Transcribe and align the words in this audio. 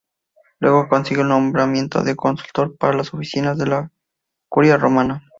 Luego 0.59 0.89
siguió 1.05 1.21
el 1.21 1.29
nombramiento 1.29 2.01
de 2.03 2.15
consultor 2.15 2.75
para 2.75 2.93
otras 2.93 3.13
oficinas 3.13 3.55
de 3.59 3.67
la 3.67 3.91
Curia 4.49 4.75
romana. 4.77 5.21